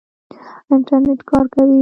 انټرنېټ 0.73 1.19
کار 1.29 1.45
کوي؟ 1.53 1.77